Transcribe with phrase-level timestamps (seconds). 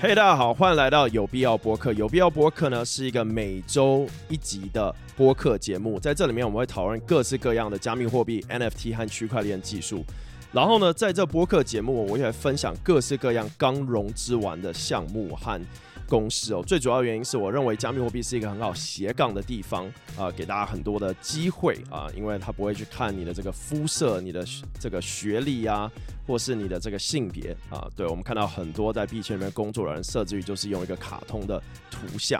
[0.00, 1.92] 嘿，大家好，欢迎来到有必要播客。
[1.92, 10.04] 有必要播客呢是一个每周一集的播客节目，在这里面我们会讨论各式各样的加密货币、NFT 和区块链技术。
[10.52, 15.60] 然后呢，在这播客节目，我也会分享各式各样刚融资完的项目和
[16.08, 16.62] 公司哦。
[16.64, 19.84] 最主要原因是我认为加密货币是一个很好斜杠的地方
[20.16, 24.46] 啊、呃，给大家很多的机会啊、因为它不会去看你的这个肤色、你的
[24.78, 25.92] 这个学历呀、啊。
[26.28, 31.58] 或是你的这个性别啊，对，我们看到很多在币圈里面工作的人，设置于就是用一个卡通的
[31.90, 32.38] 图像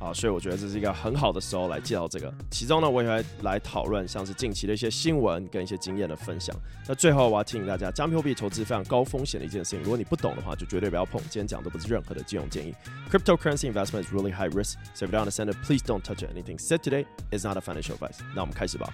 [0.00, 2.34] 啊，所以我觉得这是一个很好的时候来介绍这个。
[2.50, 6.54] 其中呢，我也会来讨论像是近期的一些新闻跟一些经验的分享。
[6.88, 11.20] 那最后我要提醒大家，加密货币投资非常高风险的一件事情，如果你不懂的话，就绝对不要碰。
[11.30, 12.74] 今天讲的不是任何的金融建议。
[13.08, 16.24] Cryptocurrency investment is really high risk, so if you don't understand it, please don't touch.
[16.24, 18.18] Anything said today is not a financial advice.
[18.34, 18.92] 那我们开始吧。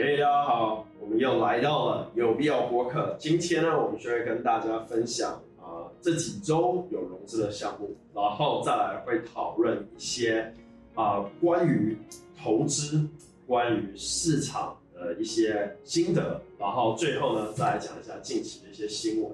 [0.00, 3.16] 嘿大家好，我们又来到了有必要播客。
[3.18, 10.54] 今天呢，我们就会跟大家分享啊、这几周有融资的项目，然后再来会讨论一些
[10.94, 11.98] 啊、关于
[12.40, 13.04] 投资、
[13.44, 19.32] 关于市场的一些心得，然后最后呢，再来讲一下近期的一些新闻。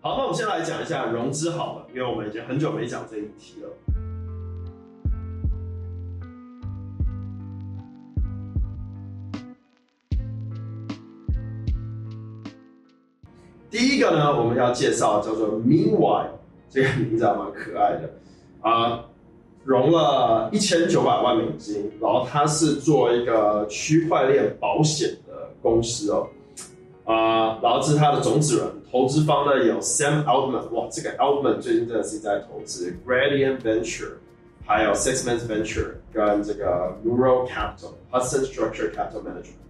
[0.00, 3.68] 好，那我们先来讲一下融资好了，因为我们已经很久没讲这一题了。
[13.72, 16.26] 第一个呢，我们要介绍叫做 Meanwhile，
[16.68, 18.10] 这个名字还蛮可爱的
[18.60, 19.06] 啊，
[19.64, 26.28] 融了一千九百万美金，然后它是做一个区块链保险的公司哦，
[27.06, 34.16] 啊，然后这是它的种子人，投资方呢有 Sam Altman，哇，这个 Altman 最近真的是在投资 Gradient Venture，
[34.66, 39.64] 还有 Sixmans Venture 跟这个 Neural Capital、Hudson Structure Capital Management，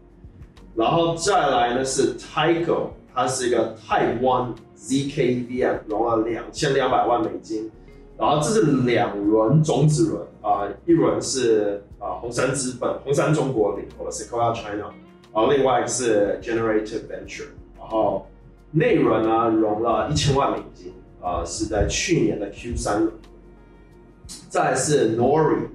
[0.74, 2.88] 然后再来呢是 Tyco。
[3.14, 7.70] 它是一个台湾 ZKVM，融了两千两百万美金，
[8.18, 14.90] 然后这是两轮种子轮啊、一轮是啊红杉资本、红杉中国领投的 Sequoia China，
[15.32, 18.26] 然后另外一个是 Generative Venture，然后
[18.70, 23.08] 内轮呢融了一千万美金啊、是在去年的 Q 三。
[24.48, 25.68] 再来是 Nori，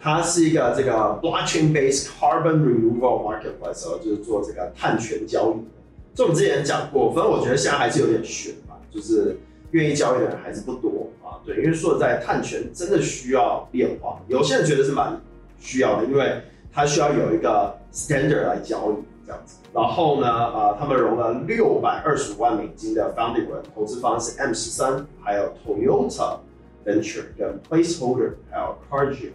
[0.00, 5.75] 它是一个这个 Blockchain-based Carbon Removal Marketplace，就是做这个碳权交易。
[6.16, 9.38] 这我们之前讲过，反正我觉得现在还是有点悬吧，就是
[9.72, 11.36] 愿意交易的人还是不多啊。
[11.44, 15.20] 对，因为说实在，碳权真的需要变化，有些人觉得是蛮
[15.58, 16.40] 需要的，因为
[16.72, 19.58] 它需要有一个 standard 来交易这样子。
[19.74, 23.44] 然后呢，啊，他们融了六百二十五万美金的 funding
[23.74, 26.38] 投资方是 M 十三，还有 Toyota
[26.86, 29.32] Venture 跟 Placeholder，还有 Cargill。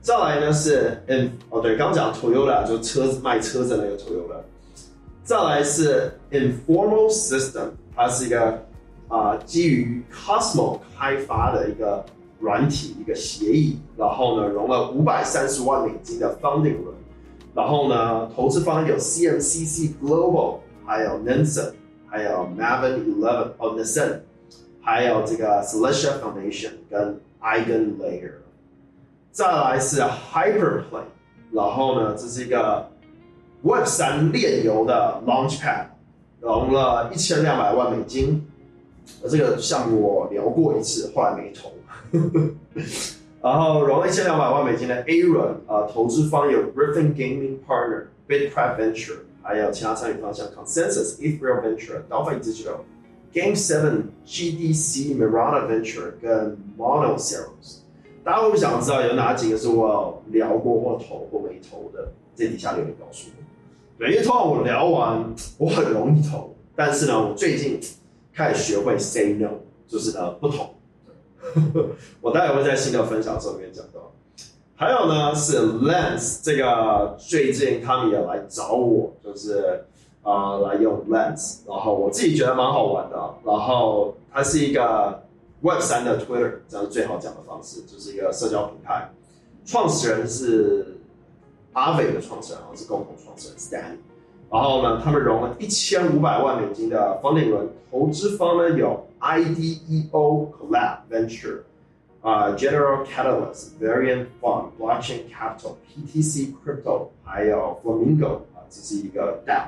[0.00, 4.40] 再来呢是 M，哦，对，刚刚讲 Toyota 就车子卖车子那个 Toyota。
[5.24, 8.60] 再来是 Informal System，它是一个
[9.06, 12.04] 啊、基于 Cosmo 开发的一个
[12.40, 16.94] 软体一个协议，然后呢融了五百三十万美金的 funding 轮，
[17.54, 21.72] 然后呢投资方有 CMCC Global，还有 Nansen，
[22.08, 24.22] 还有 Maven Eleven 哦 Nansen，
[24.80, 28.32] 还有这个 Celestia Foundation 跟 EigenLayer。
[29.30, 31.12] 再来是 Hyperplane，
[31.52, 32.90] 然后呢这是一个。
[33.62, 35.86] Web 三链游的 Launchpad
[36.40, 38.44] 融了一千两百万美金，
[39.28, 41.72] 这个项目我聊过一次，后来没投。
[43.40, 52.78] 然后融了一千两百万美金的 A 轮，呃，投资方有 Griffin Gaming Partner、Bitcraft Venture，还有其他参与方向 Consensus、Ethereum Venture、Delphi Digital、
[53.32, 57.78] Game Seven、GDC、Mirana Venture 跟 Mono Series。
[58.24, 62.12] 大家会想知道有哪几个是我聊过或投或没投的？
[62.34, 63.42] 这底下留言告诉我。
[64.02, 67.78] 对，因为通常我聊完，我很容易投，但是呢，我最近
[68.34, 69.50] 开始学会 say no，
[69.86, 70.74] 就是呢不投。
[72.20, 74.10] 我待会会在新的分享中面讲到。
[74.74, 79.84] 还有呢是 Lens，这个最近他们也来找我，就是
[80.24, 83.16] 啊、来用 Lens，然后我自己觉得蛮好玩的。
[83.44, 85.22] 然后它是一个
[85.60, 89.12] Web 三的 Twitter，这样最好讲的方式，就是一个社交平台，
[89.64, 90.98] 创始人是。
[91.73, 93.97] 阿伟的创始人，是共同创始人 Stan，
[94.49, 101.59] 然后呢，他们融了一千五百万美金的 funding 轮，投资方呢有 IDEO Collab Venture，
[102.21, 109.67] 啊、uh, General Catalyst Variant Fund Blockchain Capital PTC Crypto，还有 Flamingo 啊，这是一个 DAO，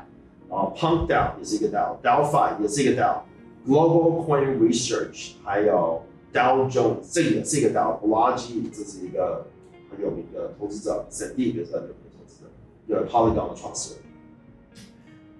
[0.50, 6.02] 然后 Punk DAO 也是一个 DAO，Delphi 也是一个 DAO，Global Coin Research，还有
[6.34, 9.46] Dow Jones 这个也是一个 DAO，Balaji 这是一个。
[10.03, 12.47] 有名的投资者，Sandeep 也是很有名的投资者，
[12.87, 14.03] 有 Polygon 的创始人。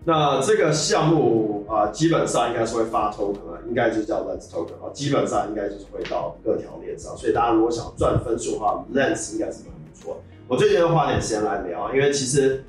[0.07, 7.17] 那这个项目啊、基本上应该是会发 token，应该就叫 Lens token 啊，基本上应该就是会到各条链上。
[7.17, 10.21] 所以大家如果想赚分数的话，Lens 应该是很不错。
[10.47, 12.63] 我最近要花点时间来聊，因为其实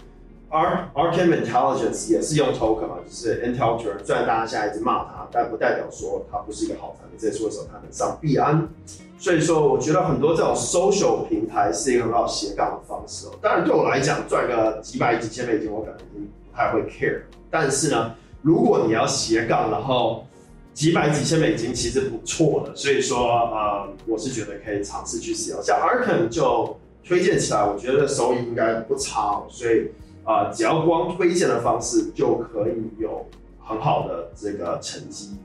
[0.55, 4.05] R R K Intelligence 也是用 token 嘛，就是 Intelligence。
[4.05, 7.17] 虽然大家现在一直骂它，但不代表说它不是一个好产品。
[7.19, 8.67] 这也是为什么它能上币安。
[9.17, 13.31] 所以说，我觉得很多这种 social 平台是一个很好斜杠的方式哦。
[13.41, 17.21] 当然，对我来讲，赚个几百几千美金，我可能已经不太会 care。
[17.49, 20.25] 但是呢，如果你要斜杠，然后
[20.73, 22.75] 几百几千美金其实不错的。
[22.75, 25.61] 所以说，呃，我是觉得可以尝试去使用。
[25.63, 29.41] 像 Arcan 就推荐起来，我觉得收益应该不差。
[29.49, 29.89] 所以，
[30.25, 33.25] 啊、只要光推荐的方式就可以有
[33.63, 35.37] 很好的这个成绩。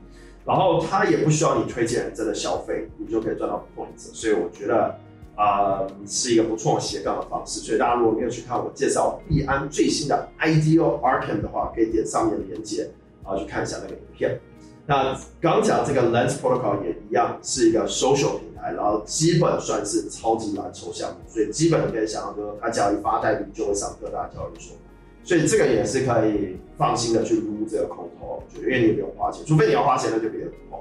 [0.43, 4.11] 然后它也不需要你推荐真的消费，你就可以赚到 points。
[4.11, 4.97] 所以我觉得
[5.35, 7.61] 啊、是一个不错的斜杠的方式。
[7.61, 12.89] 所以大家如果没有去看我介绍币安最新的 IDO Arcan 的话，可以点上面的链接，
[13.23, 14.39] 然后去看一下那个影片。
[14.85, 24.75] 那刚讲这个 Lens Protocol 也一样是一个 social 平台，然后基本算是超级蓝筹项目，所以基本可以想象，说它只要一发代币，就会上各大交易所。
[25.23, 30.79] 所以这个也是可以放心的去撸这个空投，就，因为你不用花钱，除非你要花钱，那就别碰。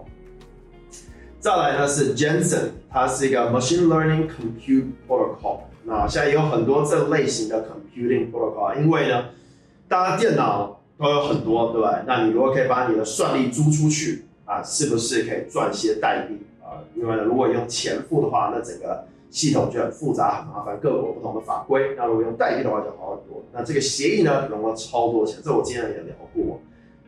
[1.39, 5.61] 再来呢是 Jensen，它是一个 Machine Learning Compute Protocol。
[5.85, 9.25] 那现在有很多这类型的 Computing Protocol，因为呢，
[9.89, 12.03] 大家电脑都有很多，对吧？
[12.07, 16.39] 那你如果可以把你的算力租出去啊，是不是可以赚些代币？
[17.01, 21.95] 因为，如果用钱付的话，那整个系统就很复杂很麻烦，各国不同的法规。
[21.97, 23.43] 那如果用代币的话就好很多。
[23.53, 26.61] 那这个协议呢，融了超多钱，这我今天也聊过，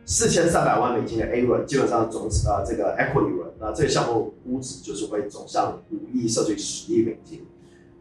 [0.05, 7.45] 四千三百万美金的 A 轮，基本上总值啊这个 equity 轮，那这个项目估值就是会走向五亿甚至十亿美金。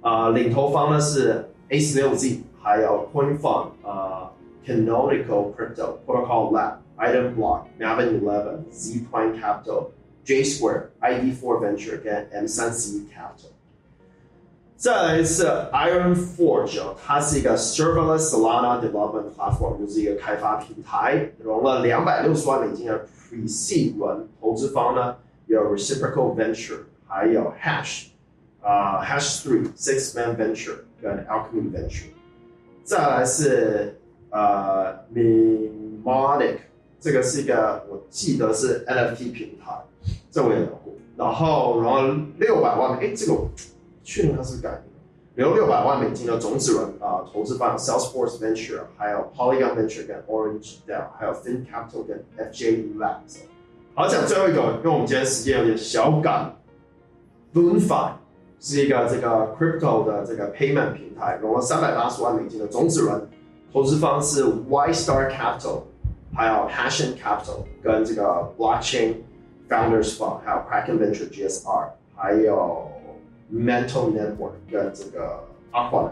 [0.00, 4.30] 啊、呃，领投方呢是 A 十六 Z，还有 Coin Fund、呃、
[4.66, 9.88] Canonical Crypto Protocol Lab Item Block Maven Eleven Z Prime Capital
[10.23, 13.51] J Square ID Four Venture 跟 M 三 C Capital。
[14.75, 25.15] 再来一次，Iron Forge，它是一个 Serverless Solana Development Platform，就是一个开发平台，融了两百六十万美金的 Pre-Seed 轮，投资方呢
[25.47, 28.09] 有 Reciprocal Venture，还有 Hash，
[28.61, 32.09] 啊、uh, Hash Three Six Man Venture 跟 Alchemy Venture。
[32.83, 33.97] 再来是
[34.29, 36.57] 呃、uh, Mnemonic，
[36.99, 39.73] 这个是一个我记得是 NFT 平台，
[40.32, 40.92] 这我也聊过。
[41.16, 42.00] 然后然后
[42.40, 43.38] 六百万，哎，这个。
[44.04, 53.42] 去年它是改名，有六百万美金的种子轮啊，投资方 Salesforce Venture，还有 Polygon Venture 跟 Orange Dell，还有 Fin Capital 跟 FJ Labs。
[53.94, 56.56] 好，讲最后一个，因为我们今天时间有点小赶
[57.54, 58.10] ，BloomFi
[58.58, 63.28] 是一个这个 Crypto 的这个 Payment 平台，融了三百八十万美金的种子轮，
[63.72, 65.82] 投资方是 Y Star Capital，
[66.34, 69.14] 还有 Passion Capital 跟这个 Blockchain
[69.72, 72.88] Founders Fund，还有 Kraken Venture GSR，还有。
[73.54, 76.08] Mental Network 跟这个 Aqua，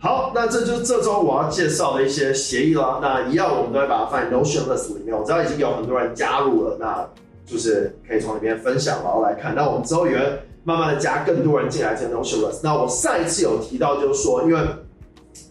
[0.00, 2.98] 好，那这就是这周我要介绍的一些协议了。
[3.00, 5.16] 那一样，我们都会把它放在 Notion List 里面。
[5.16, 7.08] 我知道已经有很多人加入了，那
[7.46, 9.54] 就是可以从里面分享，然后来看。
[9.54, 12.58] 那我们之后也会慢慢的加更多人进来这个 Notion List。
[12.64, 14.60] 那我上一次有提到，就是说，因为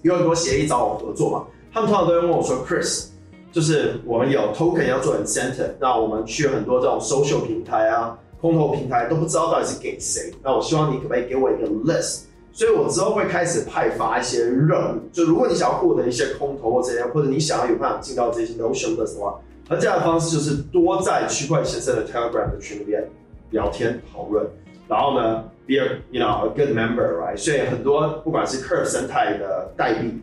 [0.01, 3.06] 有很多协议找我合作嘛，他们通常都会问我说，Chris，
[3.53, 8.19] 就是我们有 Token 要做 Incentive，那我们去很多这种 Social 平台啊。
[8.41, 23.10] 空投平台都不知道到底是给谁，那我希望你可不可以给我一个 list，所以我之后会开始派发一些任务，就如果你想要获得一些空投或这些，或者你想要有办法进到这些 Notion list 的话，那这样的方式就是多在区块先生的 Telegram 的群里面
[23.51, 24.45] 聊天讨论，
[24.89, 27.38] 然后呢，be a you know a good member，right？
[27.38, 30.22] 所以很多不管是 Curve 生态的代币，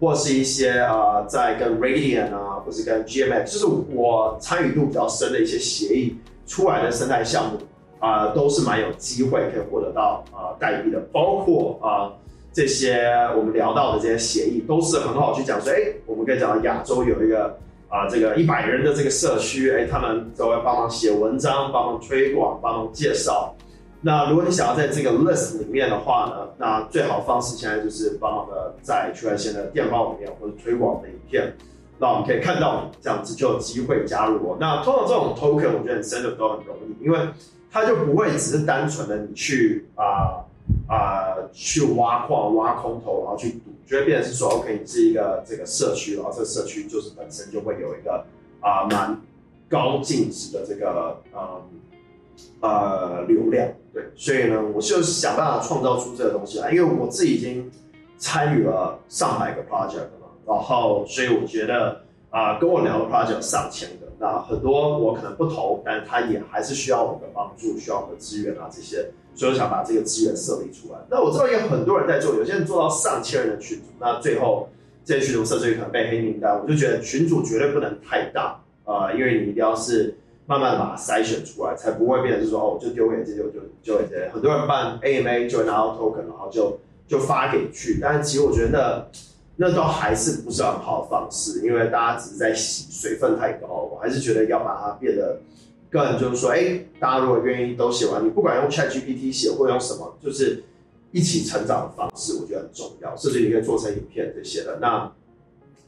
[0.00, 6.16] 或是一些啊、在跟 Radian 啊，或是跟 GMX，就是我参与度比较深的一些协议。
[6.46, 7.58] 出来的生态项目
[8.00, 12.10] 啊、都是蛮有机会可以获得到啊、呃、代币的，包括啊、
[12.52, 17.56] 这些我们聊到的这些协议，都是很好去讲说，哎，我们可以讲到亚洲有一个
[17.88, 23.54] 啊、这个一百人的这个社区，哎，他们都会帮忙写文章，帮忙推广，帮忙介绍。
[24.02, 31.52] 那如果你想要在这个 list 里面的话呢，那最好方式现在就是帮忙的在区块链的电报里面或者推广的影片。
[31.98, 34.56] 那我们可以看到你这样子就有机会加入我。
[34.58, 37.18] 那通常这种 token 我觉得 incentive 都很容易，因为
[37.70, 40.44] 它就不会只是单纯的你去啊
[40.88, 48.24] 啊、去挖矿挖空投，然后去赌，就会变成是说 OK 你是一个这个社区，然后这个社区就是本身就会有一个
[48.60, 49.20] 啊蛮、
[49.68, 51.62] 高净值的这个呃
[52.60, 57.68] 呃流量，对，所以呢，我就想办法创造出这个东西来，因为我自己已经
[58.18, 60.28] 参与了上百个 project 了嘛。
[60.46, 69.04] 然后，所以我觉得啊、跟我聊的 project 上千个，那很多我可能不投，但他也还是需要我的帮助，需要我的资源啊这些，
[69.34, 70.98] 所以我想把这个资源设立出来。
[71.10, 74.68] 那我知道有很多人在做，有些人做到上千人的群组，那最后
[75.04, 80.14] 这些群组设置可能被黑名单，我就觉得群组绝对不能太大啊、因为你一定要是。
[80.50, 84.28] 慢慢把它筛选出来，才不会变成说哦，就丢给这些，就就这。
[84.32, 86.76] 很多人办 AMA 就会拿到 token，然后就
[87.06, 88.00] 就发给去。
[88.02, 89.08] 但是其实我觉得
[89.56, 93.88] 那那都还是不是很好的方式，因为大家只是在洗，水分太高。
[93.92, 95.38] 我还是觉得要把它变得
[95.88, 100.64] 更就是说，哎，大家如果愿意都写完，你不管用 ChatGPT 写或用什么，就是
[101.12, 103.16] 一起成长的方式，我觉得很重要。
[103.16, 104.78] 甚至你可以做成影片这些的。
[104.80, 105.12] 那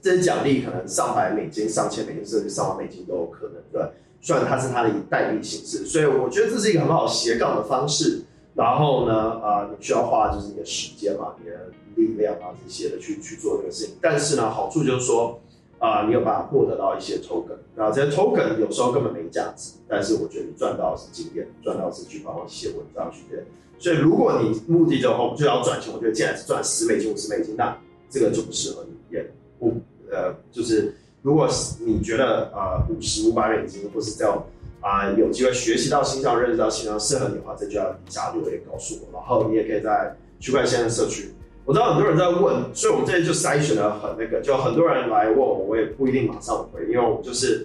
[0.00, 3.82] 这些奖励可能上百美金、上千美金，甚至上万美金都有可能，对。
[4.22, 8.22] 虽然它是它的代币形式，所以我觉得这是一个很好斜杠的方式。
[8.54, 13.96] 然后呢，呃，你需要花就是你的时间嘛，你的力量啊这些的去去做这个事情。
[14.00, 15.40] 但是呢，好处就是说，
[15.78, 23.42] 啊、你有办法获得到一些 token，然后这些 token 有时候根本没价值，但是我觉得你赚到的是经验，赚到的是去帮我写文章去练。
[23.78, 27.76] 所以如果你目的就后就要赚钱，我觉得既然是赚十美金、五十美金，那
[28.10, 29.26] 这个就不适合你，也
[29.58, 29.72] 不
[30.10, 30.94] 呃就是。
[31.22, 31.48] 如果
[31.86, 34.42] 你觉得啊五十五百美金，或是这样
[34.80, 39.08] 啊、有机会学习到新上、认识到新上适合你的话，这就要加入，也告诉我。
[39.12, 41.32] 然后你也可以在区块链的社区，
[41.64, 47.64] 我知道很多人在问，所以我们这里就筛选了很那个，就很多人来问我，我也不一定马上回，因为我就是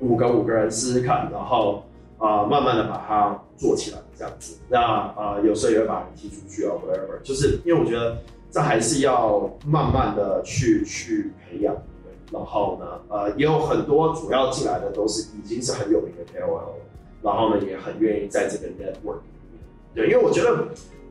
[0.00, 1.82] 五个五个人试试看，然后
[2.18, 4.58] 啊、慢慢的把它做起来这样子。
[4.68, 8.14] 那啊、有时候也会把人踢出去啊，whatever，就是因为我觉得
[8.50, 11.74] 这还是要慢慢的去去培养。
[12.32, 16.74] 然后呢，呃，也有很多主要进来的都是已经是很有名的 KOL，
[17.22, 19.60] 然后呢，也很愿意在这个 network 里面。
[19.94, 20.66] 对，因为我觉得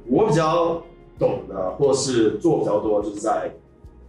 [0.07, 0.83] 我比较
[1.17, 3.49] 懂的，或是做比较多，就是在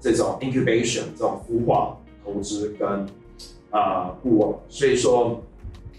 [0.00, 3.06] 这种 incubation 这种孵化投资跟
[3.70, 4.54] 啊、顾问。
[4.68, 5.40] 所以说，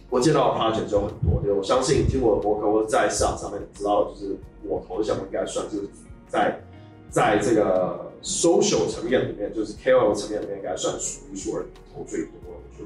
[0.10, 1.42] 我见到的 project 就很多。
[1.42, 5.88] 对，我相信听我的博客或者在市场上面知道，就是我投的项目应该算是
[6.28, 6.60] 在
[7.10, 8.06] 在这个。
[8.24, 12.32] Social 层面里面，就是 KOL 层面里面，应该算数一数二投最多。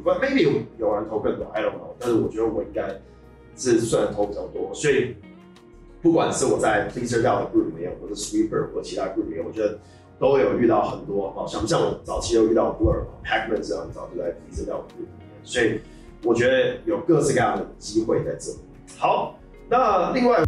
[0.04, 1.94] 不，maybe 有有人投更多，I don't know。
[2.00, 3.00] 但是我觉得我应该
[3.58, 4.74] 是算投比较多。
[4.74, 5.16] 所以
[6.02, 9.78] 不管是我在 Pleasr DAO 的 group 里面，或者 Sweeper 或其他 group 里面，我觉得
[10.18, 11.32] 都有遇到很多。
[11.32, 15.28] 好像不像我早期有遇到 Blur、Pac-Man 这样，早就在 Pleasr DAO group 里面。
[15.44, 15.80] 所以
[16.24, 18.60] 我觉得有各式各样的机会在这里。
[18.98, 19.38] 好，
[19.70, 20.44] 那另外。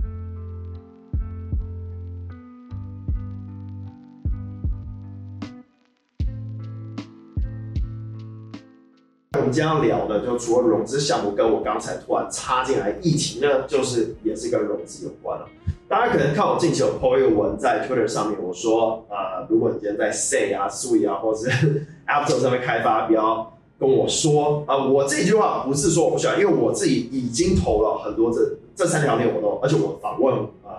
[9.53, 15.47] 今天要聊的，就除了融资项目，跟我刚才突然插进来疫情呢，就是也是跟融资有关了。
[15.87, 28.39] 大家可能看我近期有 po 一个文在 Twitter 上面，我说，呃，如果你今天在 Say 啊、Sui 啊，或者是 Apple 上面开发，不要跟我说啊、我这句话不是说我不喜欢，因为我自己已经投了很多这
[28.75, 30.33] 这三条链，我都，而且我访问
[30.63, 30.71] 呃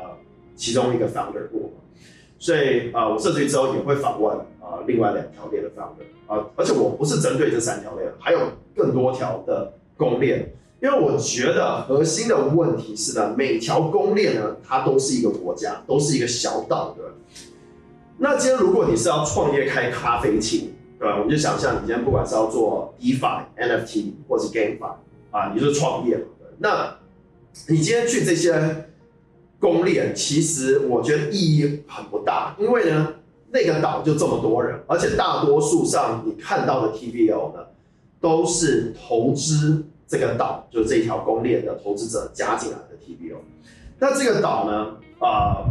[0.56, 1.70] 其中一个 founder 过，
[2.40, 4.36] 所以啊、呃，我设计之后也会访问
[4.86, 6.04] 另外两条链的 founder。
[6.26, 8.38] 啊，而且我不是针对这三条链，还有
[8.74, 10.50] 更多条的公链，
[10.80, 17.12] 因为我觉得核心的问题是呢，每条公链呢，它都是一个国家，都是一个小岛，对吧？
[18.16, 21.16] 那今天如果你是要创业开咖啡厅，对吧？
[21.18, 24.94] 我们就想象你今天不管是要做 DeFi、NFT 或是 GameFi
[25.30, 26.24] 啊，你就是创业嘛，
[26.56, 26.96] 那
[27.68, 28.86] 你今天去这些
[29.60, 33.12] 公链，其实我觉得意义很不大，因为呢。
[33.54, 37.60] 那个岛就这么多人，而且大多数上你看到的 TVL 呢，
[38.20, 43.36] 都是投资这个岛，就是这条公链的投资者加进来的 TVL。
[43.96, 45.64] 那这个岛呢，呃，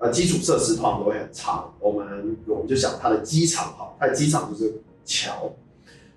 [0.00, 1.64] 呃基础设施通常都会很差。
[1.78, 4.74] 我们我们就想它的机场好，它的机场就是
[5.06, 5.50] 桥，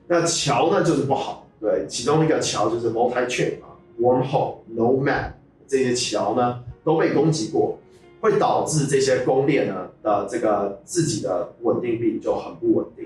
[0.06, 1.48] 那桥呢就是不好。
[1.62, 5.32] 对，其中一个桥就是 Multi Chain 啊，Wormhole、Nomad
[5.70, 7.80] 这些桥呢都被攻击过。
[8.24, 13.06] 会导致这些公链呢的这个自己的稳定币就很不稳定，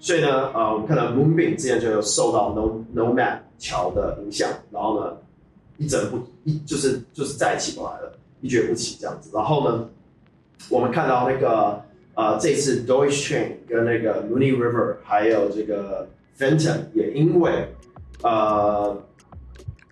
[0.00, 5.16] 所以呢，呃，我们看到 Moonbeam 之前就有受到 No Nomad 桥的影响，然后呢，
[5.78, 9.30] 一整不一就是就是再起不来了，一蹶不起这样子。
[9.32, 9.88] 然后呢，
[10.68, 11.80] 我们看到那个
[12.14, 17.68] 呃这次 Doge Chain 跟那个 Mooney River 还有这个 Phantom 也因为
[18.24, 19.00] 呃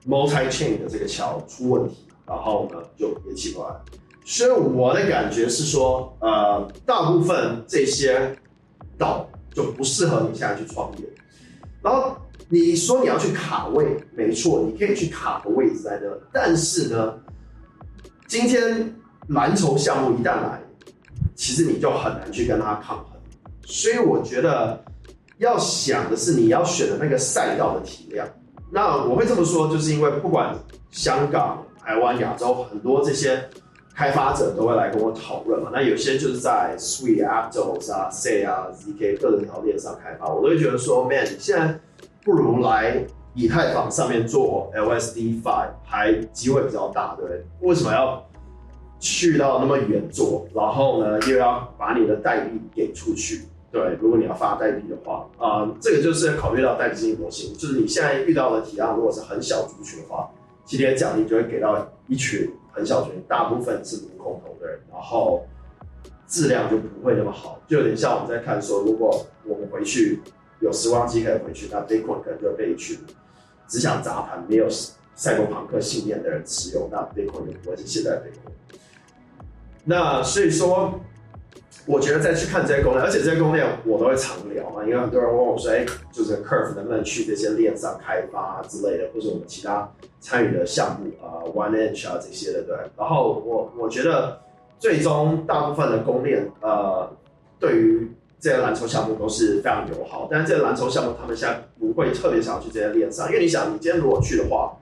[0.04, 3.68] Multi Chain 的这个桥出问题，然后呢就也起不来。
[4.24, 8.34] 所以我的感觉是说，呃，大部分这些
[8.96, 11.04] 岛就不适合你现在去创业。
[11.82, 12.16] 然后
[12.48, 16.08] 你说你要去卡位，没错，你可以去卡个位置在那。
[16.32, 17.14] 但是呢，
[18.26, 18.94] 今天
[19.28, 20.58] 蓝筹项目一旦来，
[21.34, 23.08] 其实你就很难去跟它抗衡。
[23.66, 24.82] 所以我觉得
[25.36, 28.26] 要想的是你要选的那个赛道的体量。
[28.72, 30.56] 那我会这么说，就是因为不管
[30.90, 33.46] 香港、台湾、亚洲，很多这些
[33.94, 35.70] 开发者都会来跟我讨论嘛。
[35.72, 41.78] 那有些就是在 Sui、Aptos 啊、Sei 啊、ZK 各种条件上开发，我都会觉得说，Man，你现在
[42.24, 47.44] 不如来以太坊上面做 LSD Five 还机会比较大，对不对？
[47.60, 48.24] 为什么要
[48.98, 50.46] 去到那么远做？
[50.54, 53.42] 然后呢，又要把你的代币给出去？
[53.70, 60.30] 对，如果你要发代币的话，啊、这个就是考虑到代币经济模型，就是你现在遇到的体量如果是很小族群的话，
[60.64, 65.46] 今天奖励就会给到一群很小群，大部分是无空投的人，然后
[66.26, 70.20] 质量就不会那么好，就有点像我们在看说，如果我们回去
[70.60, 72.98] 有时光机可以回去，那 Bitcoin 可能就被一群
[73.68, 74.68] 只想砸盘、没有
[75.14, 78.76] 赛博朋克信念的人持有，那 Bitcoin 就不会是现在的 Bitcoin。
[79.84, 81.00] 那所以说。
[81.86, 92.76] 我觉得再去看这些公链，而且这些公链我都会常聊嘛，因为很多人问我说，哎，就是 Curve 能不能去这些链上开发之类的，或者我们其他参与的项目啊，One Inch 啊这些的，对。
[92.96, 94.40] 然后我我觉得
[94.78, 97.10] 最终大部分的公链，呃，
[97.60, 98.10] 对于
[98.40, 104.74] 这些蓝筹项目都是非常友好，但是这些蓝筹项目他们现在不会特别想要去这些链上，因为你想，你今天如果去的话，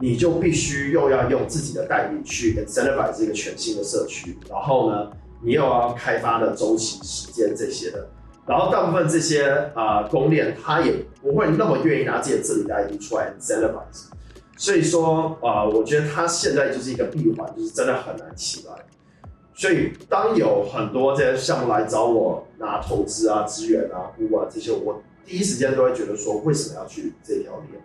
[0.00, 5.10] 你就必须又要用自己的代币去 incentivize 这个全新的社区，然后呢，
[5.42, 8.08] 你又要开发的周期时间这些的，
[8.46, 14.08] 然后大部分这些啊、呃、公链，他也不会那么愿意拿自己的治理代币出来 celebrate，
[14.56, 18.74] 所以说啊、我觉得他现在就是一个闭环，就是真的很难起来。
[19.54, 27.82] 所以当有很多这些项目来找我拿投资啊、资源啊、物啊这些，我第一时间都会觉得说，为什么要去这条链？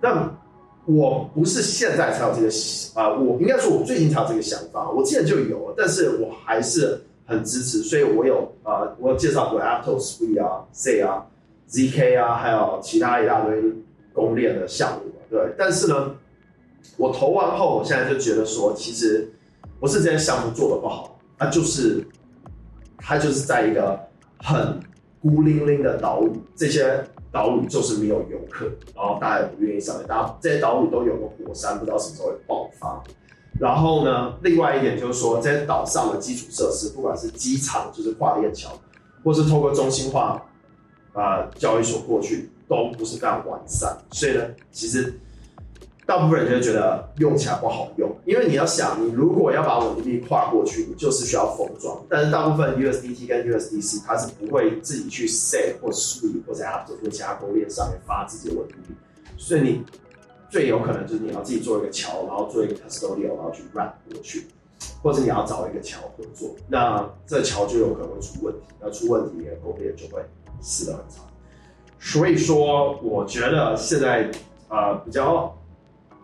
[0.00, 0.38] 那。
[0.86, 2.48] 我不是现在才有这个
[2.94, 4.90] 啊、我应该说，我最近才有这个想法。
[4.90, 11.24] 我之前就有了，但是我还是很支持，所以我有啊、我介绍过 Aptos、Sui 啊、Sei 啊、
[11.70, 13.62] ZK 啊，还有其他一大堆
[14.12, 15.54] 公链的项目，对。
[15.56, 16.14] 但是呢，
[16.98, 19.26] 我投完后，我现在就觉得说，其实
[19.80, 22.06] 不是这些项目做的不好，它就是
[22.98, 23.98] 它就是在一个
[24.38, 24.78] 很
[25.22, 27.02] 孤零零的岛屿，这些。
[27.34, 30.04] 岛屿就是没有游客，然后大家也不愿意上来。
[30.04, 33.02] 大家这些岛屿都有个火山，不知道什么时候会爆发。
[33.58, 38.70] 然后呢，另外一点就是说，这些岛上的基础设施，不管是机场，就是跨链桥，
[39.24, 40.40] 或是透过中心化
[41.12, 43.98] 啊、呃、交易所过去，都不是非常完善。
[44.12, 45.20] 所以呢，其实。
[46.06, 51.98] 大部分人就会觉得用起来不好用，因为你要想，你如果要把稳定币跨过去，你就是需要封装。
[52.10, 58.94] 但是大部分 USDT 跟 USDC 它是不会自己去 Sei 或 Sui 或者 Aptos 或其他公链上面发自己的稳定币，
[59.38, 59.82] 所以你
[60.50, 64.46] 最有可能就是你要自己做一个桥，然后做一个 custodial，然后去 run 过去，
[65.02, 70.22] 或者你要找一个桥合作，那这桥就有可能会出问题，那出问题你的公链就会
[70.60, 71.24] 死得很惨。
[71.98, 74.30] 所以说，我觉得现在
[74.68, 75.50] 呃比较。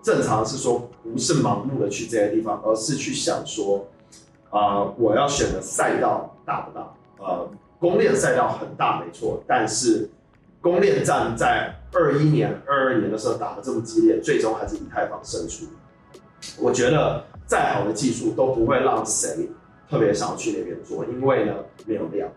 [0.03, 3.87] 正常是说，不是盲目的去这些地方，而是去想说，
[4.51, 6.95] 啊、我要选的赛道大不大？
[7.19, 10.09] 呃，公链赛道很大，没错，但是
[10.61, 15.67] 公链战在二一年、二二年的时候打得这么激烈，最终还是以太坊胜出。
[16.59, 19.49] 我觉得再好的技术都不会让谁
[19.91, 22.29] 特别想要去那边做，因为呢没有量。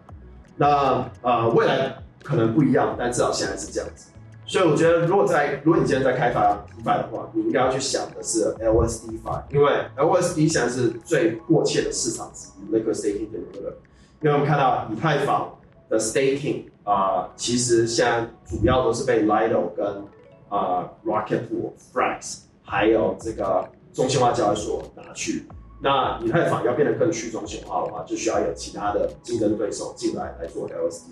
[0.57, 4.09] 那呃，未来可能不一样，但至少现在是这样子。
[4.53, 13.75] 所以我觉得，如果在如果你今天在开发 DeFi 的话，你应该要去想的是 LSD Fi，因为 LSD 现在是最迫切的市场之一，Liquid Staking 的一个？
[14.21, 15.55] 因为我们看到以太坊
[15.89, 19.87] 的 Staking 啊、呃，其实现在主要都是被 Lido 跟
[20.49, 25.47] 啊、呃、Rocket Pool、Frax 还有这个中心化交易所拿去。
[25.81, 31.07] 那以太坊要变得更去中心化的话，就需要有其他的竞争对手进来来做 LSD。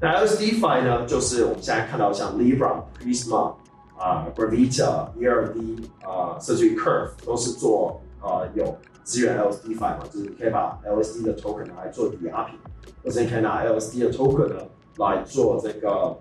[0.00, 3.54] 那 LSDFi 呢，就是我们现在看到像 Libra、Prisma
[3.98, 12.58] 啊、Gravita、ERD 啊，甚至于 Curve 都是做啊有支援 LSDFi 嘛，就是可以把 LSD 的 token 来做抵押品，
[13.04, 14.62] 或者你可以拿 LSD 的 token 呢
[14.96, 16.16] 来做这个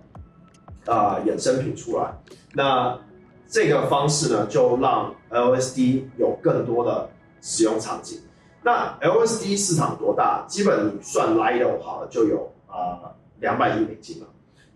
[0.86, 2.12] 啊衍生品出来。
[2.54, 3.00] 那
[3.48, 7.10] 这个方式呢，就让 LSD 有更多的
[7.42, 8.20] 使用场景。
[8.62, 10.44] 那 LSD 市场多大？
[10.50, 13.16] 基本你算 Lido 好了，就有啊。
[13.40, 14.28] 两百亿美金嘛，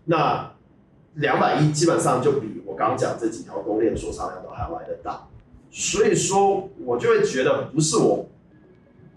[0.04, 0.52] 那
[1.14, 5.26] 两百亿基本上就比我刚刚讲这几条公链锁仓量都还要来得大，
[5.70, 8.26] 所以说我就会觉得不是我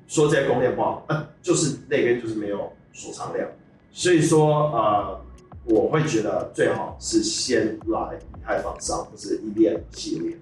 [0.08, 3.50] 说这些公链不好，呃， 就是那边就是没有锁仓量，
[3.92, 5.22] 所以说呃，
[5.66, 10.38] 我会觉得最好是先来以太坊上，不是一链系列。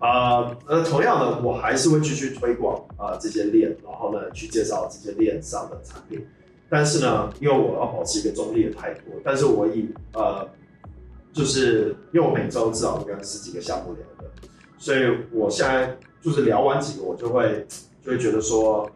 [0.00, 6.24] 啊，呃，同样的，我还是会继续推广啊、这些链，然后呢去介绍这些链上的产品。
[6.70, 10.46] 但是呢，因为我要保持一个中立的态度，但是我以呃，
[11.32, 14.30] 就是因为我每周至少跟十几个项目聊的，
[14.76, 14.98] 所以
[15.32, 17.66] 我现在就是聊完几个，我就会
[18.02, 18.90] 就会觉得说，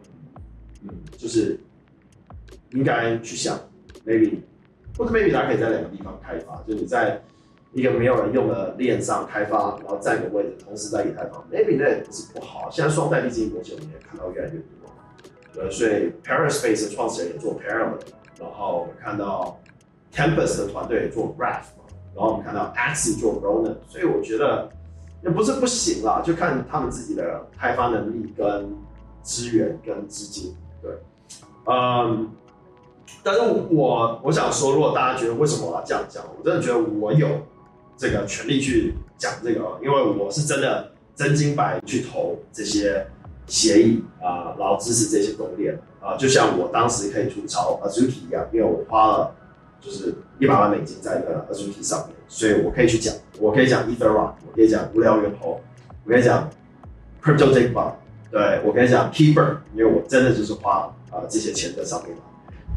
[0.83, 1.59] 嗯，就是
[2.73, 3.59] 应该去想
[4.05, 4.37] ，maybe
[4.95, 7.19] 或者 maybe 大家可以在两个地方开发，就是你在
[7.71, 12.69] 一个没有人用的链上开发，然后占个位置，同时在以太坊，maybe 那也不是不好。
[12.69, 14.82] 现在双代币经营模型我们也看到越来越多。
[15.55, 17.99] 呃，所以 Paraspace 的创始人也做 Parallel，
[18.39, 19.59] 然后我们看到
[20.11, 21.69] Tempest 的团队也做 Graph，
[22.15, 24.67] 然后我们看到 Axie 做 Ronin，所以我觉得
[25.23, 28.75] 也不是不行啦，就看他们自己的开发能力跟
[29.21, 30.55] 资源跟资金。
[30.81, 30.91] 对，
[31.67, 32.31] 嗯，
[33.21, 37.27] 但是我我想说，如果大家觉得为什么我要这样讲，我真的觉得我有
[37.95, 43.05] 这个权利去讲这个，因为我是真的真金白银去投这些。
[43.47, 49.35] 协议啊，然后支持这些公链啊，就像我当时可以吐槽 Azuki 一样，因为我花了
[49.81, 55.59] 就是一百万美金在那个 Azuki 上面，所以我可以去讲，我可以讲 EtherRock，我可以讲无聊猿猴，
[56.05, 56.49] 我可以讲
[57.21, 57.91] cryptoTikTok，
[58.31, 62.15] 对，我可以讲 Keeper，因为我真的就是花啊这些钱在上面。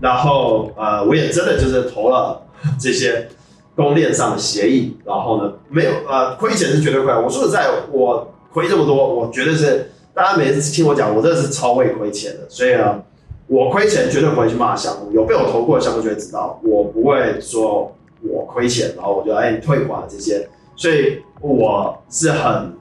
[0.01, 2.43] 然后呃，我也真的就是投了
[2.79, 3.29] 这些
[3.75, 9.91] 公链上的协议，然后呢，没有呃亏钱是绝对亏，我说实在，我亏这么多，我绝对是。
[10.17, 13.03] 大家每次听我讲，我真的是超会亏钱的，所以呢，
[13.49, 15.13] 我亏钱绝对不会去骂项目。
[15.13, 20.49] 有被我投过的项目就会知道，我不会说我亏钱，然后我就哎退款这些。
[20.75, 22.75] 所以我是很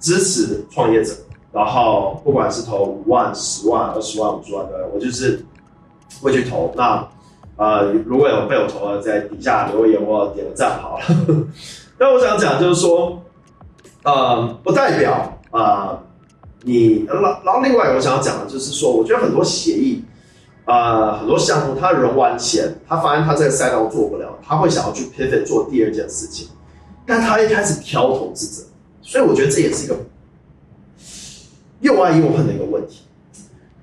[0.00, 1.12] 支持创业者，
[1.52, 5.40] 然后不管是投五万、十万、二十万、五十万的，我就是
[6.20, 6.72] 会去投。
[6.76, 7.08] 那
[7.54, 11.04] 呃，如果有被我投的，在底下留言或点个赞好了。
[12.00, 13.22] 那我想讲就是说，
[14.02, 16.02] 呃，不代表啊。
[16.64, 20.04] 你然后，然后另外我想要讲的就是说，我觉得很多协议，
[20.64, 26.46] 呃，很多项目，他融完钱，他发现他这个赛道做不了，他会想要去 pivot 做第二件事情，
[27.04, 28.68] 但他一开始挑投资者，
[29.00, 29.96] 所以我觉得这也是一个
[31.80, 33.02] 又爱又恨的一个问题。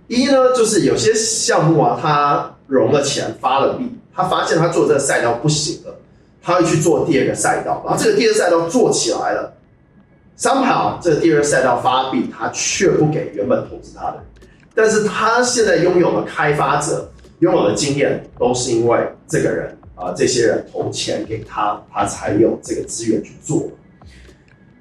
[0.07, 5.93] 一呢，就是有些项目啊，他融了钱发了币，他发现他做这个赛道不行了，
[6.41, 9.53] 他会去做第二个赛道，然后这个第二个赛道做起来了。
[10.39, 14.23] Somehow 这个第二赛道发币，他却不给原本投资他的，
[14.73, 18.97] 但是他现在拥有的开发者拥有的经验，都是因为
[19.27, 23.69] 这个人啊、这些人投钱给他，他才有这个资源去做。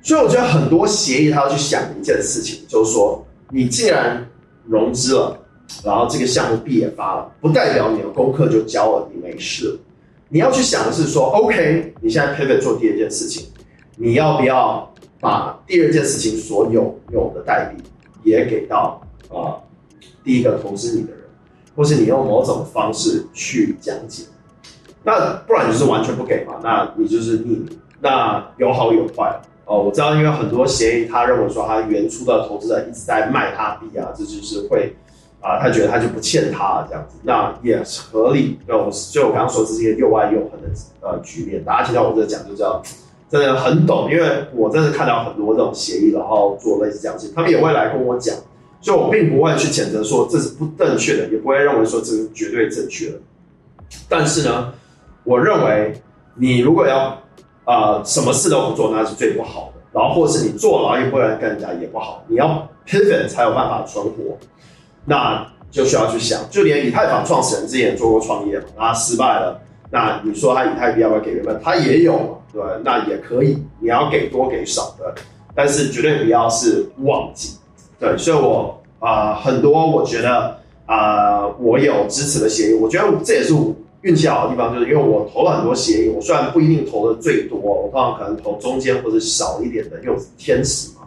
[0.00, 4.24] 所以我觉得很多协议，他要去想一件事情，就是说，你既然
[4.64, 5.36] 融资了，
[5.82, 9.76] 然后这个项目币也发了，不代表你的功课就交了，你没事。
[10.28, 13.48] 你要去想的是说，OK，你现在 pivot 做第二件事情，
[13.96, 14.88] 你要不要？
[15.20, 17.82] 把第二件事情所有有的代币
[18.22, 19.00] 也给到
[19.30, 19.60] 啊、
[20.24, 21.20] 第一个投资你的人，
[21.76, 24.24] 或是你用某种方式去讲解，
[25.02, 27.68] 那不然就是完全不给嘛，那你就是匿名，
[28.00, 29.82] 那有好有坏哦。
[29.82, 34.94] 我知道，因为很多协议他认为说他原初的投资人一直在卖他币啊，这就是会
[35.40, 38.58] 啊、他觉得他就不欠他这样子，那也是合理。
[38.66, 40.68] 那我所以我刚刚说这是一个又爱又恨的
[41.00, 42.82] 呃局面，大家听到我这讲就知道。
[43.28, 48.34] 真的很懂，因为我真的看到很多这种协议，然后做类似这样子，他们也会来跟我讲，
[48.80, 53.18] 所以我并不会去谴责说这是不正确的，也不会认为说这是绝对正确的。
[54.08, 54.72] 但是呢，
[55.24, 55.92] 我认为
[56.34, 57.18] 你如果要
[57.64, 59.78] 呃什么事都不做，那是最不好的。
[59.90, 64.36] 然后或是你做了又不能跟人家也不好，你要 pivot 才有办法存活，
[65.06, 69.58] 那就需要去想，就连以太坊创始人之前做过创业嘛，然后失败了，
[69.90, 71.60] 那你说他以太币要不要给原本？
[71.62, 72.36] 他也有。
[72.50, 75.14] 对，那也可以，你要给多给少的，
[75.54, 77.58] 但是绝对不要是忘记。
[78.00, 83.52] 对，所以我啊、很多我觉得啊、我有支持的协议，我觉得这也是
[84.00, 91.06] 运气好的地方，就是因为我投了很多协议，我虽然不一定投的最多，我通常可能投中间或者少一点的，因为我是天使嘛，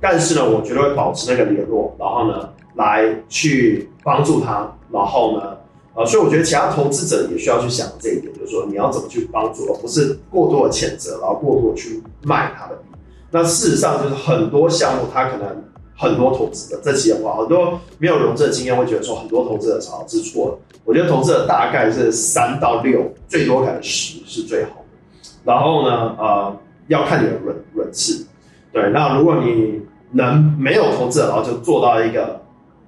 [0.00, 5.59] 但是呢，我绝对会保持那个联络，然后呢，来去帮助他，然后呢。
[5.94, 12.98] 啊，所以我觉得其他投资者也需要去想这一点，就是说你要怎么去帮助，而不是过多的谴责，然后过多的去卖他的币。
[13.30, 15.64] 那事实上就是很多项目，他可能
[15.96, 20.76] 很多投资者，这期的话，很多没有融资的经验会觉得说很多投资者炒是错的。
[20.84, 25.30] 我觉得投资者大概是三到六，最多可能十是最好的。
[25.44, 26.56] 然后呢，呃，
[26.88, 28.26] 要看你的轮轮次。
[28.72, 32.40] 对，那如果你能没有投资者，然后就做到一个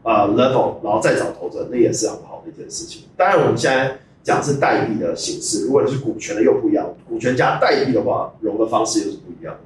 [0.04, 2.31] 呃 level，然后再找投资者，那也是很好。
[2.48, 9.60] 一件事情，当然我们现在讲是代币的形式，如果你是股权的又不一样，股权加代币的话，融的方式又是不一样的。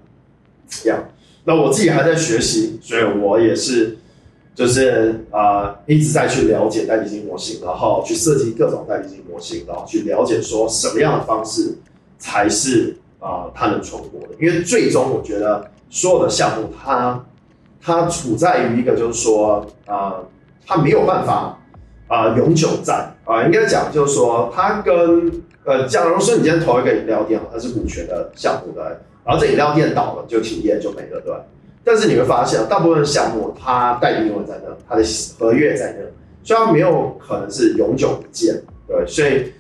[0.69, 0.99] 这样，
[1.45, 3.97] 那我自己还在学习，所以我也是
[4.55, 11.77] 就是呃一直在去了解代币经模型，然后去设计各种代币经模型，然后去了解说什么样的方式
[12.19, 14.29] 才是啊、呃、它能存活的。
[14.41, 17.23] 因为最终我觉得所有的项目它
[17.81, 20.29] 它处在于一个就是说啊、呃、
[20.67, 21.57] 它没有办法
[22.09, 25.31] 啊、永久在啊、应该讲就是说它跟
[25.65, 28.83] 呃假如说你今天投一个饮料店，它是股权的项目对。
[29.25, 31.35] 然后这饮料店倒了，就停业就没了，对？
[31.83, 35.03] 但是你会发现，大部分项目它代币永远在那，它的
[35.37, 36.05] 合约在那，
[36.45, 38.55] 虽然没有可能是永久不见，
[38.87, 39.05] 对。
[39.05, 39.53] 所以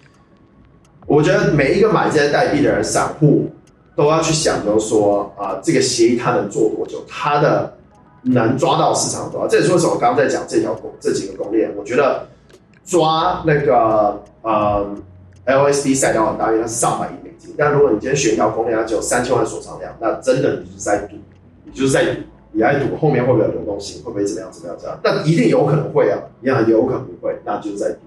[1.04, 3.50] 我觉得每一个买这些代币的人，散户
[3.96, 7.76] 都要去想，就是说啊、这个协议它能做多久，它的
[8.22, 9.48] 能抓到市场多少？
[9.48, 12.24] 这也是为什么我刚刚在讲这条这几个攻链，我觉得
[12.86, 14.94] 抓那个呃
[15.44, 17.52] LSD 赛道很大，因为它是上百亿美金。
[17.58, 21.16] 但如果你今天选一条公链，它只有三千万锁仓量，那真的你就是在赌，
[21.64, 22.20] 你就是在赌，
[22.52, 24.98] 你在赌后面会不会有流动性，会不会怎么样怎么样这样？
[25.02, 27.98] 但一定有可能会啊，一样有可能不会，那就是在赌。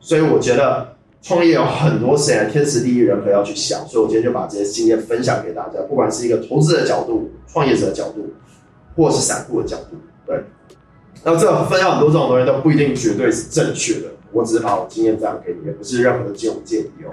[0.00, 3.86] 所以我觉得创业有很多事情，天时地利人和要去想。
[3.86, 8.32] 所以我今天就把这些经验分享给大家，不管是一个投资的角度、创业者的角度，
[8.96, 10.42] 或是散户的角度，对。
[11.24, 17.10] 那这分享很多这种东西都不一定绝对是正确的，我只是把我经验这样给你，也不是任何的金融建议哦。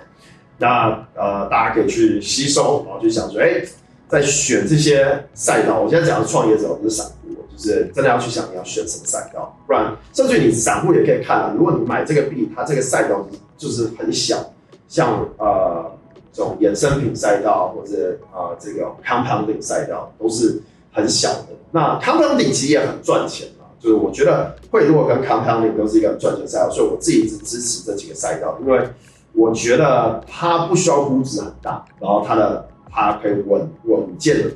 [0.57, 3.61] 那呃，大家可以去吸收，然后就想说，哎、
[4.07, 5.81] 在选这些赛道。
[5.81, 11.53] 我现在讲的创业者，不是散户，就是真的要去想你要选什么赛道，不然，甚至你散户也可以看啊。
[11.57, 14.53] 如果你买这个币，它这个赛道就是很小，
[14.87, 15.91] 像呃
[16.31, 20.61] 这种衍生品赛道或者呃这个 compounding 赛道都是
[20.93, 21.47] 很小的。
[21.71, 23.45] 那 compounding 其实也很赚钱，
[23.86, 28.89] 就是我觉得会如果跟 compounding 都是一个赚钱赛道，所以我自己一直支持这几个赛道，因为。
[29.38, 34.50] 我觉得它不需要估值很大，然后它的它可以稳稳健的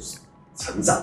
[0.56, 0.96] 成长。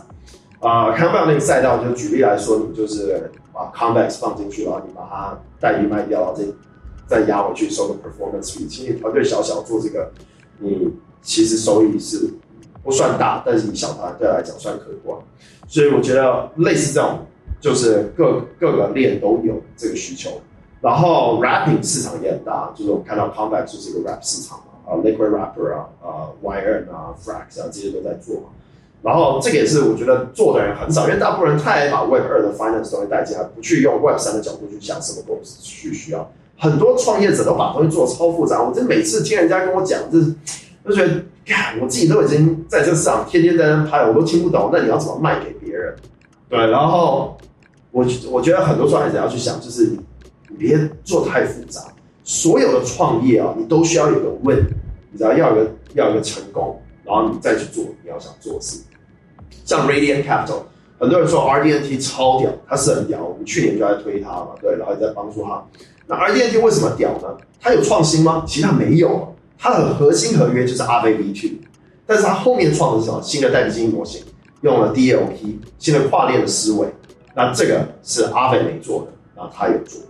[0.60, 6.44] 啊、呃，看不了那个赛道，就举例来说，你就是把 Convex 放进去，然后你把它代币卖掉，然后再
[7.06, 8.66] 再压回去收个 performance fee。
[8.66, 10.10] 其实你团队小小做这个，
[10.58, 12.30] 你其实收益是
[12.82, 15.18] 不算大，但是你小团队来讲算可观。
[15.68, 17.18] 所以我觉得类似这种，
[17.60, 20.30] 就是各各个链都有这个需求。
[20.80, 28.48] 然后 rapping 市场也很大，就是我们看到 Convex 就是一个 rap 市场嘛，啊 Liquid Rapper 啊，啊 YN 啊 Frax 啊这些都在做嘛。
[29.02, 36.30] 然后这个也是我觉得做的人很少，因为大部分人太把 Web 二的 Finance 东西带进来，不去用 Web 三的角度去想什么东西去需要。
[36.58, 40.34] 很多创业者都把东西做的超复杂，我这每次听人家跟我讲，就是
[40.84, 41.14] 就觉得，
[41.46, 45.94] 呀我自己都已经在这个市场天天在那拍，我都听不懂，那你要怎么卖给别人？
[46.48, 47.36] 对，然后
[47.96, 49.98] 我我觉得很多创业者要去想，就是你。
[50.58, 51.82] 别做太复杂，
[52.24, 54.56] 所有的创业啊，你都需要有个问
[55.10, 58.80] 你知道要有个要有个成功，然后你再去做你要想做的事。
[59.66, 60.62] 像 Radiant Capital，
[60.98, 65.62] 很多人说 RDNT 超屌，它是很屌，我们去年就在推它嘛，对，然后也在帮助它。
[66.06, 67.36] 那 RDNT 为什么屌呢？
[67.60, 68.42] 它有创新吗？
[68.46, 71.58] 其实它没有，它的核心合约就是 Aave V2，
[72.06, 73.20] 但是它后面创的是什么？
[73.20, 74.22] 新的代币经营模型，
[74.62, 76.88] 用了 DLP，新的跨链的思维，
[77.36, 80.00] 那这个是 Aave 没做的，然后它有做。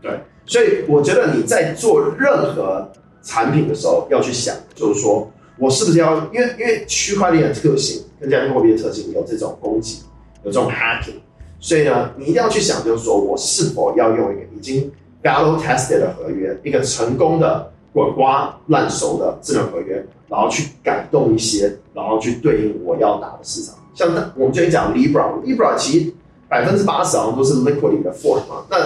[0.00, 2.90] 对，所以我觉得你在做任何
[3.22, 10.02] 产品的时候，要去想，就是说我是不是要，因为因为区块链的特性跟加密货币的特性有这种攻击，
[10.44, 11.20] 有这种 hacking，
[11.60, 14.90] 所以呢，你一定要去想，就是说我是否要用一个已经
[15.22, 23.74] battle tested 的合约，一个成功的滚瓜烂熟的智能合约，然后去改动一些，然后去对应我要打的市场。
[23.94, 26.14] 像我们最近讲 Libra，Libra 其实
[26.48, 28.76] 百分之八十好像都是 Liquid 的 fork 嘛，那。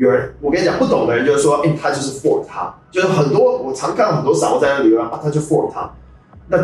[0.00, 5.90] 有人，我跟你讲，不懂的人就是说，哎、欸，他就是 fork 他，就是很多我常看到很多散户在那里面啊，他就 fork 他，
[6.48, 6.56] 那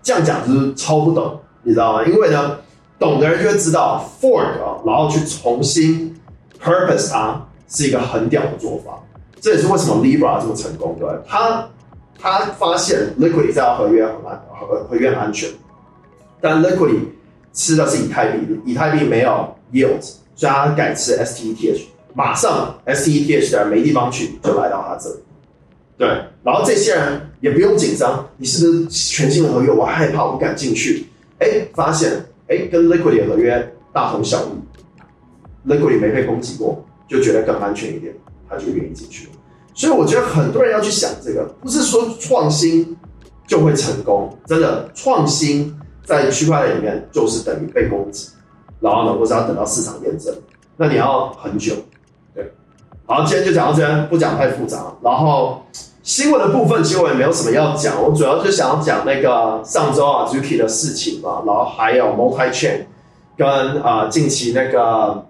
[0.00, 2.04] 这样讲就是超不懂，你知道吗？
[2.04, 2.58] 因为呢，
[2.96, 6.14] 懂的人就会知道 for 啊，然后去重新
[6.62, 9.02] purpose 它是一个很屌的做法，
[9.40, 11.08] 这也是为什么 Libra 这么成功，对？
[11.26, 11.66] 他
[12.16, 15.50] 他发现 Liquid 在合约很安合合约很安全，
[16.40, 16.96] 但 Liquid
[17.52, 20.00] 吃的是以太币，以太币没有 yield，
[20.34, 21.82] 所以他改吃 STETH。
[22.14, 25.16] 马上 STETH 的人没地方去，就来到他这里。
[25.98, 26.06] 对，
[26.44, 29.70] 然后这些人也不用紧张，你是不是全新的合约？
[29.70, 31.06] 我害怕，我不敢进去。
[31.40, 38.14] 哎，发现哎，跟 Liquid 的合约大同小异，Liquid 没被攻击过，就觉得更安全一点，
[38.48, 39.32] 他就愿意进去了。
[39.74, 42.96] 所以我觉得很多人要去想这个，不是说创新
[43.48, 48.28] 就会成功，真的创新在区块链里面就是等于被攻击，
[48.84, 50.34] 然后呢，或是要等到市场验证，
[50.76, 51.72] 那你要很久。
[52.34, 52.52] 对
[53.06, 54.92] 好，今天就讲到这边，不讲太复杂。
[55.00, 55.62] 然后
[56.02, 62.84] 新闻的部分，其实我也没有什么要讲，我主要就想要讲那个上周啊 Zuki 的事情嘛，然后还有 Multi Chain
[63.38, 65.24] 跟啊、近期那个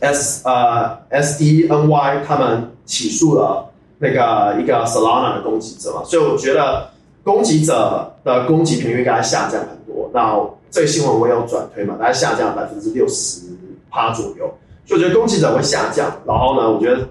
[0.00, 6.90] S 呃 SDNY 他们起诉了那个一个 Solana 的攻击者嘛，所以我觉得
[7.24, 10.10] 攻击者的攻击频率应该下降很多。
[10.12, 10.38] 那
[10.70, 13.42] 这个新闻我有转推嘛，大概下降百分之六十
[13.90, 14.52] 趴左右，
[14.84, 16.10] 所以我觉得攻击者会下降。
[16.26, 17.08] 然后呢，我觉得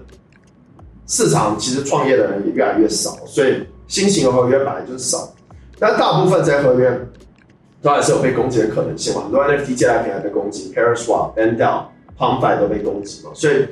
[1.06, 5.32] 市场其实创业的人也越来越少，所以新型的合约本来就是少，
[5.78, 7.08] 但大部分这些合约
[7.82, 9.22] 都还是有被攻击的可能性嘛。
[9.22, 11.84] 很多 NFT 借贷平台被攻击，Paraswap、BandDAO、
[12.18, 13.66] PalmFi 都被攻击嘛，所以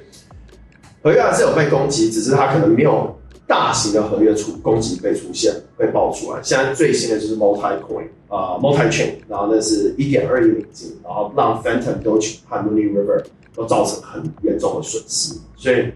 [1.02, 6.40] 合约还是有被攻击，只是它可能没有大型的合约出攻击被出现被爆出来。
[6.42, 15.34] 现在最新的就是 Multicoin 啊、呃、，Multichain，然后那是一点二亿美金，然后让 Phantom、Doge 和 Mooney River 都造成很严重的损失。
[15.56, 15.92] 所以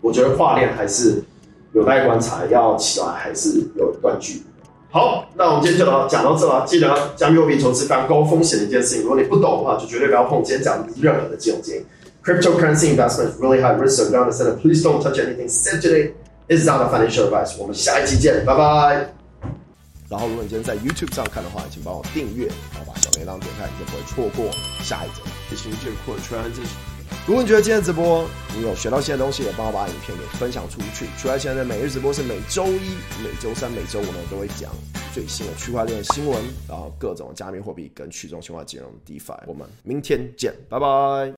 [0.00, 1.22] 我觉得跨链还是
[1.72, 4.42] 有待观察，要起来还是有一段距离。
[4.90, 6.64] 好，那我们今天就讲到这了。
[6.66, 10.40] 记得加密货币投资非常高风险的一件事情，如果你不懂的话，就绝对不要碰。
[10.44, 11.84] 今天讲的任何的金融建议
[12.24, 14.56] ，cryptocurrency investment is really high risk, so don't understand.
[14.60, 15.48] Please don't touch anything.
[15.48, 16.12] Said today
[16.48, 17.56] is not financial advice.
[17.58, 19.12] 我们下一期见，拜拜。
[20.08, 25.22] 然后，如果你今天在 YouTube 上看的话，请帮我订阅，然后把小铃铛点开，你就不会错过下一则。
[25.48, 26.44] 谢谢这个扩穿
[27.26, 31.06] 如果你觉得今天直播你有学到新的东西，也帮我把影片给分享出去。
[31.16, 34.70] 区块链的每日直播是每周一、每周三、每周五呢都会讲
[35.14, 39.38] 最新的区块链新闻，然后各种加密货币跟去中心化金融 DeFi。
[39.46, 41.32] 我们明天见，拜拜。